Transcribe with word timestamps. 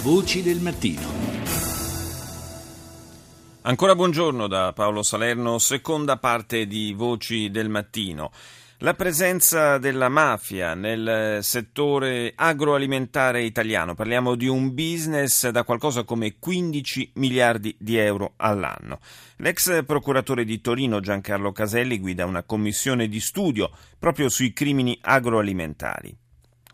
Voci 0.00 0.44
del 0.44 0.60
mattino. 0.60 1.08
Ancora 3.62 3.96
buongiorno 3.96 4.46
da 4.46 4.72
Paolo 4.72 5.02
Salerno, 5.02 5.58
seconda 5.58 6.18
parte 6.18 6.68
di 6.68 6.94
Voci 6.96 7.50
del 7.50 7.68
Mattino. 7.68 8.30
La 8.78 8.94
presenza 8.94 9.76
della 9.78 10.08
mafia 10.08 10.74
nel 10.74 11.40
settore 11.42 12.32
agroalimentare 12.36 13.42
italiano, 13.42 13.96
parliamo 13.96 14.36
di 14.36 14.46
un 14.46 14.72
business 14.72 15.48
da 15.48 15.64
qualcosa 15.64 16.04
come 16.04 16.36
15 16.38 17.14
miliardi 17.14 17.74
di 17.76 17.96
euro 17.96 18.34
all'anno. 18.36 19.00
L'ex 19.38 19.84
procuratore 19.84 20.44
di 20.44 20.60
Torino 20.60 21.00
Giancarlo 21.00 21.50
Caselli 21.50 21.98
guida 21.98 22.24
una 22.24 22.44
commissione 22.44 23.08
di 23.08 23.18
studio 23.18 23.68
proprio 23.98 24.28
sui 24.28 24.52
crimini 24.52 24.96
agroalimentari. 25.00 26.16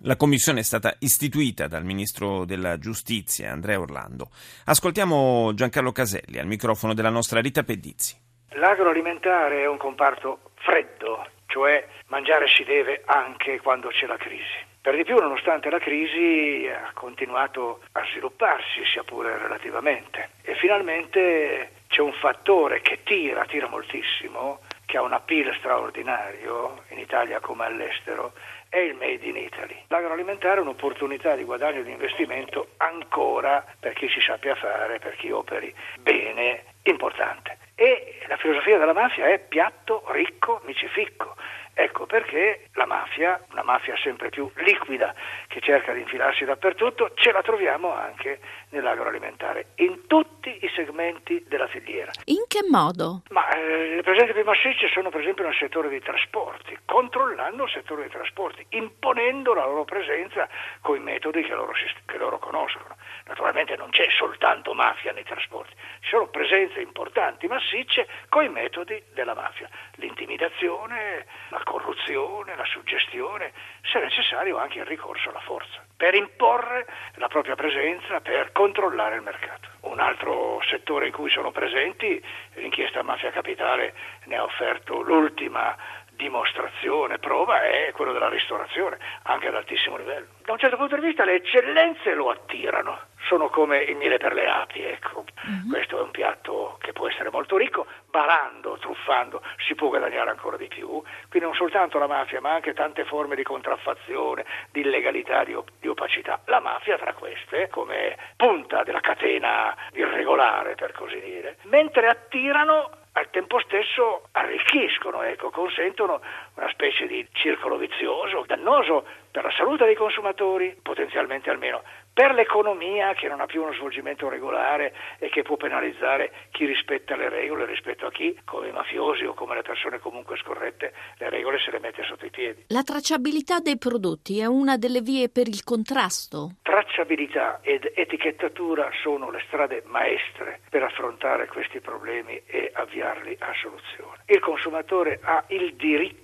La 0.07 0.17
commissione 0.17 0.61
è 0.61 0.63
stata 0.63 0.95
istituita 0.99 1.67
dal 1.67 1.83
ministro 1.83 2.45
della 2.45 2.79
giustizia 2.79 3.53
Andrea 3.53 3.81
Orlando. 3.81 4.29
Ascoltiamo 4.67 5.55
Giancarlo 5.55 5.93
Caselli 5.93 6.39
al 6.39 6.47
microfono 6.47 6.93
della 6.93 7.09
nostra 7.09 7.41
Rita 7.41 7.63
Pedizzi. 7.63 8.15
L'agroalimentare 8.51 9.63
è 9.63 9.67
un 9.67 9.79
comparto 9.79 10.51
freddo, 10.57 11.27
cioè 11.47 11.89
mangiare 12.09 12.49
si 12.49 12.65
deve 12.65 13.01
anche 13.07 13.63
quando 13.63 13.89
c'è 13.89 14.05
la 14.05 14.19
crisi. 14.19 14.61
Per 14.79 14.95
di 14.95 15.05
più, 15.05 15.17
nonostante 15.17 15.71
la 15.71 15.79
crisi, 15.79 16.69
ha 16.69 16.93
continuato 16.93 17.81
a 17.93 18.05
svilupparsi, 18.11 18.85
sia 18.93 19.05
pure 19.05 19.39
relativamente. 19.39 20.33
E 20.43 20.55
finalmente 20.57 21.71
c'è 21.89 22.03
un 22.03 22.13
fattore 22.13 22.83
che 22.83 23.01
tira, 23.05 23.47
tira 23.47 23.69
moltissimo, 23.69 24.61
che 24.95 25.01
ha 25.01 25.03
un 25.03 25.13
appeal 25.13 25.53
straordinario 25.57 26.85
in 26.91 27.01
Italia 27.01 27.41
come 27.41 27.65
all'estero, 27.65 28.33
è 28.69 28.79
il 28.79 28.95
Made 28.95 29.27
in 29.27 29.37
Italy. 29.37 29.75
L'agroalimentare 29.89 30.59
è 30.59 30.61
un'opportunità 30.61 31.35
di 31.35 31.43
guadagno 31.43 31.81
e 31.81 31.83
di 31.83 31.91
investimento 31.91 32.69
ancora 32.77 33.65
per 33.81 33.93
chi 33.95 34.09
ci 34.09 34.21
sappia 34.21 34.55
fare, 34.55 35.01
per 35.01 35.17
chi 35.17 35.33
operi 35.33 35.75
bene, 35.99 36.63
importante. 36.85 37.59
E 37.75 38.21
la 38.29 38.37
filosofia 38.37 38.79
della 38.79 38.93
mafia 38.93 39.27
è 39.27 39.41
piatto, 39.41 40.05
ricco, 40.13 40.61
micificco. 40.65 41.35
Ecco 41.75 42.07
perché 42.07 42.69
la 42.75 42.87
mafia, 42.87 43.45
una 43.51 43.65
mafia 43.65 43.97
sempre 43.97 44.31
più 44.31 44.49
liquida 44.57 45.13
che 45.49 45.61
cerca 45.61 45.93
di 45.93 46.01
infilarsi 46.01 46.45
dappertutto, 46.45 47.11
ce 47.15 47.33
la 47.33 47.43
troviamo 47.43 47.93
anche 47.93 48.39
nell'agroalimentare, 48.69 49.73
in 49.77 50.07
tutti 50.07 50.57
i 50.65 50.71
segmenti 50.75 51.45
della 51.49 51.67
filiera. 51.67 52.13
In 52.27 52.45
che 52.47 52.61
modo? 52.71 53.23
Ma 53.31 53.49
eh, 53.51 53.97
le 53.97 54.03
presenze 54.03 54.33
più 54.33 54.45
massicce 54.45 54.89
sono 54.89 55.11
per 55.11 55.21
esempio 55.21 55.45
nel 55.45 55.57
settore 55.57 55.89
dei 55.89 56.01
trasporti, 56.01 56.79
controllando 56.85 57.65
il 57.65 57.71
settore 57.71 58.03
dei 58.03 58.11
trasporti, 58.11 58.65
imponendo 58.71 59.53
la 59.53 59.65
loro 59.65 59.85
presenza 59.85 60.49
con 60.81 60.97
i 60.97 61.01
metodi 61.01 61.43
che 61.43 61.55
loro, 61.55 61.73
che 62.07 62.19
loro 62.19 62.39
conoscono. 62.39 62.95
Naturalmente 63.27 63.75
non 63.77 63.91
c'è 63.91 64.07
soltanto 64.17 64.75
mafia 64.75 65.13
nei 65.13 65.25
trasporti, 65.25 65.75
ci 66.01 66.11
sono 66.11 66.29
presenze 66.29 66.81
importanti, 66.81 67.49
massicce, 67.49 68.07
con 68.29 68.45
i 68.45 68.49
metodi 68.49 69.03
della 69.13 69.35
mafia, 69.35 69.69
l'intimidazione, 69.95 71.27
la 71.49 71.63
corruzione, 71.65 72.55
la 72.55 72.65
suggestione, 72.65 73.53
se 73.83 73.99
necessario 73.99 74.59
anche 74.59 74.79
il 74.79 74.87
ricorso 74.87 75.31
alla 75.31 75.41
forza, 75.41 75.85
per 75.97 76.15
imporre 76.15 76.87
la 77.15 77.29
propria 77.29 77.57
presenza, 77.57 78.21
per 78.21 78.53
controllare 78.53 79.17
il 79.17 79.23
mercato. 79.23 79.69
Un 79.81 79.99
altro 79.99 80.61
settore 80.69 81.07
in 81.07 81.13
cui 81.13 81.31
sono 81.31 81.51
presenti, 81.51 82.23
l'inchiesta 82.55 83.03
Mafia 83.03 83.33
Capitale 83.33 83.95
ne 84.25 84.37
ha 84.37 84.45
offerto 84.45 85.01
l'ultima 85.01 85.77
dimostrazione, 86.17 87.19
prova 87.19 87.63
è 87.63 87.93
quello 87.93 88.13
della 88.13 88.29
ristorazione, 88.29 88.99
anche 89.23 89.49
ad 89.49 89.55
altissimo 89.55 89.97
livello. 89.97 90.27
Da 90.45 90.53
un 90.53 90.59
certo 90.59 90.77
punto 90.77 90.97
di 90.97 91.07
vista 91.07 91.25
le 91.25 91.35
eccellenze 91.35 92.15
lo 92.15 92.31
attirano, 92.31 92.99
sono 93.27 93.49
come 93.49 93.79
il 93.79 93.97
miele 93.97 94.19
per 94.19 94.35
le 94.35 94.47
api, 94.47 94.83
ecco. 94.83 95.25
Uh-huh. 95.25 95.71
Questo 95.71 95.99
è 95.99 96.03
un 96.03 96.11
piatto 96.11 96.79
che 96.81 96.93
può 96.93 97.09
essere 97.09 97.31
molto 97.31 97.57
ricco, 97.57 97.87
barando, 98.11 98.77
truffando, 98.79 99.43
si 99.67 99.75
può 99.75 99.89
guadagnare 99.89 100.31
ancora 100.31 100.57
di 100.57 100.69
più. 100.69 100.89
Quindi 101.29 101.49
non 101.49 101.55
soltanto 101.55 101.99
la 101.99 102.07
mafia, 102.07 102.41
ma 102.41 102.53
anche 102.53 102.75
tante 102.75 103.05
forme 103.05 103.37
di 103.37 103.43
contraffazione, 103.43 104.45
di 104.71 104.81
illegalità, 104.81 105.45
di, 105.45 105.55
op- 105.55 105.71
di 105.81 105.89
opacità. 105.89 106.41
La 106.47 106.61
mafia 106.61 106.99
tra 106.99 107.13
queste, 107.15 107.69
come 107.69 108.17
punta 108.37 108.83
della 108.83 109.01
catena 109.01 109.75
irregolare, 109.93 110.75
per 110.75 110.93
così 110.93 111.21
dire, 111.21 111.57
mentre 111.63 112.09
attirano 112.09 113.03
al 113.17 113.31
tempo 113.31 113.61
stesso 113.61 114.29
arricchiscono, 114.33 115.23
ecco, 115.23 115.51
consentono 115.51 116.21
una 116.55 116.69
specie 116.71 117.07
di 117.07 117.27
circolo 117.33 117.77
vizioso, 117.77 118.45
dannoso 118.47 119.05
per 119.35 119.43
la 119.43 119.51
salute 119.51 119.85
dei 119.85 119.97
consumatori, 119.97 120.79
potenzialmente 120.81 121.51
almeno 121.51 121.83
per 122.13 122.33
l'economia 122.33 123.13
che 123.15 123.27
non 123.27 123.41
ha 123.41 123.47
più 123.47 123.63
uno 123.63 123.73
svolgimento 123.73 124.29
regolare 124.29 124.95
e 125.19 125.29
che 125.29 125.43
può 125.43 125.57
penalizzare 125.57 126.31
chi 126.53 126.65
rispetta 126.65 127.17
le 127.17 127.29
regole 127.29 127.67
rispetto 127.67 128.07
a 128.07 128.13
chi, 128.13 128.39
come 128.45 128.69
i 128.69 128.71
mafiosi 128.71 129.25
o 129.25 129.35
come 129.35 129.57
le 129.57 129.63
persone 129.63 129.99
comunque 129.99 130.37
scorrette, 130.37 130.93
le 131.19 131.31
regole 131.31 131.59
se 131.59 131.73
le 131.73 131.81
mette 131.81 132.05
sotto 132.05 132.25
i 132.25 132.31
piedi. 132.31 132.67
La 132.69 132.85
tracciabilità 132.85 133.59
dei 133.59 133.77
prodotti 133.77 134.39
è 134.39 134.47
una 134.47 134.77
delle 134.77 135.01
vie 135.01 135.29
per 135.29 135.49
il 135.49 135.65
contrasto. 135.65 136.53
Tracciabilità 136.63 137.59
ed 137.61 137.91
etichettatura 137.93 138.89
sono 139.03 139.33
le 139.33 139.43
strade 139.49 139.83
maestre 139.87 140.61
per 140.71 140.85
affrontare 140.85 141.49
questi 141.49 141.81
problemi 141.81 142.41
e 142.47 142.71
avviarli 142.73 143.37
a 143.41 143.53
soluzione. 143.61 144.23
Il 144.27 144.39
consumatore 144.39 145.19
ha 145.21 145.43
il 145.49 145.75
diritto 145.75 146.23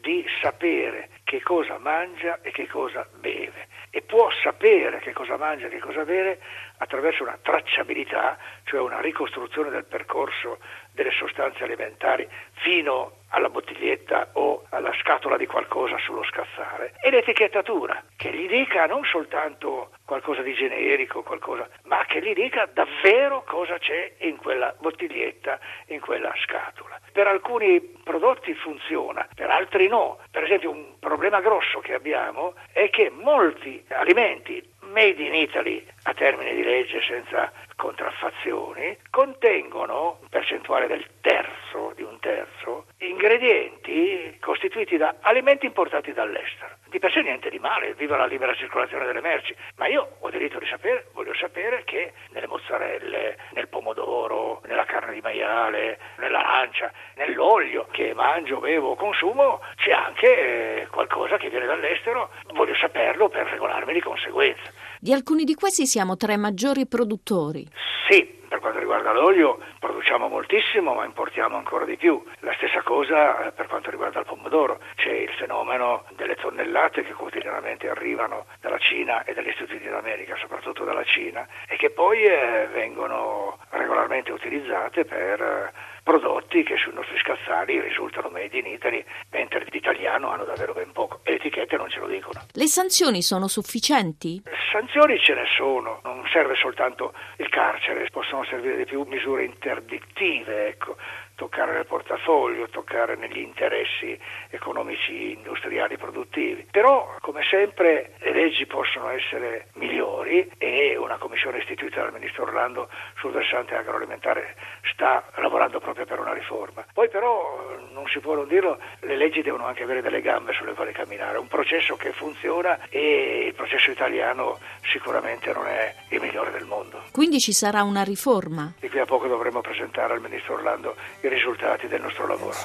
di 0.00 0.24
sapere 0.40 1.10
che 1.28 1.42
cosa 1.42 1.76
mangia 1.76 2.38
e 2.40 2.50
che 2.52 2.66
cosa 2.66 3.06
beve. 3.20 3.68
E 3.90 4.00
può 4.00 4.30
sapere 4.42 4.98
che 5.00 5.12
cosa 5.12 5.36
mangia 5.36 5.66
e 5.66 5.68
che 5.68 5.78
cosa 5.78 6.02
beve 6.02 6.40
attraverso 6.78 7.22
una 7.22 7.38
tracciabilità, 7.42 8.38
cioè 8.64 8.80
una 8.80 9.02
ricostruzione 9.02 9.68
del 9.68 9.84
percorso 9.84 10.58
delle 10.92 11.10
sostanze 11.10 11.64
alimentari 11.64 12.26
fino 12.62 13.24
alla 13.30 13.48
bottiglietta 13.48 14.30
o 14.32 14.64
alla 14.70 14.92
scatola 15.00 15.36
di 15.36 15.46
qualcosa 15.46 15.98
sullo 15.98 16.24
scaffale 16.24 16.94
e 17.02 17.10
l'etichettatura 17.10 18.02
che 18.16 18.32
gli 18.32 18.48
dica 18.48 18.86
non 18.86 19.04
soltanto 19.04 19.90
qualcosa 20.04 20.42
di 20.42 20.54
generico, 20.54 21.22
qualcosa, 21.22 21.68
ma 21.84 22.04
che 22.06 22.22
gli 22.22 22.32
dica 22.32 22.68
davvero 22.72 23.42
cosa 23.44 23.78
c'è 23.78 24.14
in 24.20 24.36
quella 24.36 24.74
bottiglietta, 24.78 25.58
in 25.88 26.00
quella 26.00 26.32
scatola. 26.42 26.98
Per 27.12 27.26
alcuni 27.26 27.80
prodotti 27.80 28.54
funziona, 28.54 29.28
per 29.34 29.50
altri 29.50 29.88
no. 29.88 30.18
Per 30.30 30.44
esempio 30.44 30.70
un 30.70 30.98
problema 30.98 31.40
grosso 31.40 31.80
che 31.80 31.94
abbiamo 31.94 32.54
è 32.72 32.88
che 32.90 33.10
molti 33.10 33.84
alimenti 33.88 34.62
made 34.80 35.22
in 35.22 35.34
Italy 35.34 35.84
a 36.08 36.14
termine 36.14 36.54
di 36.54 36.62
legge 36.62 37.02
senza 37.02 37.52
contraffazioni 37.76 38.96
contengono 39.10 40.18
un 40.22 40.28
percentuale 40.28 40.86
del 40.86 41.04
terzo 41.20 41.92
di 41.94 42.02
un 42.02 42.18
terzo 42.18 42.86
ingredienti 42.98 44.36
costituiti 44.40 44.96
da 44.96 45.16
alimenti 45.20 45.66
importati 45.66 46.12
dall'estero. 46.12 46.76
Di 46.88 46.98
per 46.98 47.12
sé 47.12 47.20
niente 47.20 47.50
di 47.50 47.58
male, 47.58 47.92
viva 47.94 48.16
la 48.16 48.24
libera 48.24 48.54
circolazione 48.54 49.04
delle 49.04 49.20
merci, 49.20 49.54
ma 49.76 49.86
io 49.86 50.16
ho 50.18 50.30
diritto 50.30 50.58
di 50.58 50.66
sapere, 50.66 51.08
voglio 51.12 51.34
sapere 51.34 51.84
che 51.84 52.14
nelle 52.30 52.46
mozzarelle, 52.46 53.36
nel 53.52 53.68
pomodoro, 53.68 54.62
nella 54.66 54.86
carne 54.86 55.12
di 55.12 55.20
maiale, 55.20 55.98
nell'arancia, 56.16 56.90
nell'olio 57.16 57.86
che 57.90 58.14
mangio, 58.14 58.58
bevo, 58.58 58.94
consumo, 58.94 59.60
c'è 59.76 59.92
anche 59.92 60.80
eh, 60.80 60.86
qualcosa 60.86 61.36
che 61.36 61.50
viene 61.50 61.66
dall'estero, 61.66 62.30
voglio 62.54 62.74
saperlo 62.74 63.28
per 63.28 63.46
regolarmi 63.46 63.92
di 63.92 64.00
conseguenza. 64.00 64.72
Di 64.98 65.12
alcuni 65.12 65.44
di 65.44 65.54
questi 65.54 65.86
siamo 65.98 66.16
tra 66.16 66.32
i 66.32 66.38
maggiori 66.38 66.86
produttori. 66.86 67.66
Sì, 68.08 68.22
per 68.48 68.60
quanto 68.60 68.78
riguarda 68.78 69.10
l'olio 69.12 69.58
produciamo 69.80 70.28
moltissimo 70.28 70.94
ma 70.94 71.04
importiamo 71.04 71.56
ancora 71.56 71.84
di 71.84 71.96
più. 71.96 72.22
La 72.38 72.54
stessa 72.54 72.82
cosa 72.82 73.48
eh, 73.48 73.50
per 73.50 73.66
quanto 73.66 73.90
riguarda 73.90 74.20
il 74.20 74.24
pomodoro. 74.24 74.78
C'è 74.94 75.10
il 75.10 75.30
fenomeno 75.30 76.04
delle 76.14 76.36
tonnellate 76.36 77.02
che 77.02 77.14
quotidianamente 77.14 77.88
arrivano 77.88 78.46
dalla 78.60 78.78
Cina 78.78 79.24
e 79.24 79.34
dagli 79.34 79.50
Stati 79.56 79.72
Uniti 79.72 79.88
d'America, 79.88 80.36
soprattutto 80.36 80.84
dalla 80.84 81.02
Cina, 81.02 81.44
e 81.66 81.74
che 81.74 81.90
poi 81.90 82.22
eh, 82.22 82.68
vengono 82.72 83.58
regolarmente 83.78 84.32
utilizzate 84.32 85.04
per 85.04 85.40
eh, 85.40 85.72
prodotti 86.02 86.62
che 86.62 86.76
sui 86.76 86.92
nostri 86.92 87.18
scaffali 87.18 87.80
risultano 87.80 88.28
made 88.28 88.58
in 88.58 88.66
Italy, 88.66 89.04
mentre 89.30 89.64
l'italiano 89.70 90.30
hanno 90.30 90.44
davvero 90.44 90.72
ben 90.72 90.90
poco 90.92 91.20
e 91.22 91.32
le 91.32 91.36
etichette 91.36 91.76
non 91.76 91.88
ce 91.88 92.00
lo 92.00 92.06
dicono. 92.06 92.40
Le 92.52 92.66
sanzioni 92.66 93.22
sono 93.22 93.46
sufficienti? 93.46 94.42
Sanzioni 94.72 95.18
ce 95.18 95.34
ne 95.34 95.44
sono, 95.56 96.00
non 96.04 96.26
serve 96.30 96.54
soltanto 96.54 97.12
il 97.36 97.48
carcere, 97.48 98.08
possono 98.10 98.44
servire 98.44 98.76
di 98.76 98.84
più 98.84 99.02
misure 99.02 99.44
interdittive, 99.44 100.68
ecco 100.68 100.96
toccare 101.38 101.72
nel 101.72 101.86
portafoglio, 101.86 102.68
toccare 102.68 103.14
negli 103.14 103.38
interessi 103.38 104.18
economici, 104.50 105.34
industriali, 105.34 105.96
produttivi. 105.96 106.66
Però, 106.68 107.14
come 107.20 107.44
sempre, 107.44 108.14
le 108.18 108.32
leggi 108.32 108.66
possono 108.66 109.08
essere 109.10 109.68
migliori 109.74 110.07
e 110.22 110.96
una 110.96 111.16
commissione 111.16 111.58
istituita 111.58 112.02
dal 112.02 112.12
Ministro 112.12 112.44
Orlando 112.44 112.88
sul 113.18 113.32
versante 113.32 113.74
agroalimentare 113.74 114.54
sta 114.92 115.24
lavorando 115.36 115.80
proprio 115.80 116.04
per 116.04 116.18
una 116.20 116.32
riforma. 116.32 116.84
Poi 116.92 117.08
però, 117.08 117.76
non 117.92 118.06
si 118.06 118.20
può 118.20 118.34
non 118.34 118.48
dirlo, 118.48 118.78
le 119.00 119.16
leggi 119.16 119.42
devono 119.42 119.66
anche 119.66 119.82
avere 119.82 120.02
delle 120.02 120.20
gambe 120.20 120.52
sulle 120.52 120.74
quali 120.74 120.92
camminare, 120.92 121.38
un 121.38 121.48
processo 121.48 121.96
che 121.96 122.12
funziona 122.12 122.78
e 122.88 123.46
il 123.46 123.54
processo 123.54 123.90
italiano 123.90 124.58
sicuramente 124.82 125.52
non 125.52 125.66
è 125.66 125.94
il 126.10 126.20
migliore 126.20 126.50
del 126.50 126.64
mondo. 126.64 127.02
Quindi 127.12 127.38
ci 127.38 127.52
sarà 127.52 127.82
una 127.82 128.02
riforma. 128.02 128.72
Di 128.78 128.88
qui 128.88 128.98
a 128.98 129.04
poco 129.04 129.26
dovremo 129.26 129.60
presentare 129.60 130.14
al 130.14 130.20
ministro 130.20 130.54
Orlando 130.54 130.96
i 131.22 131.28
risultati 131.28 131.86
del 131.88 132.00
nostro 132.00 132.26
lavoro. 132.26 132.56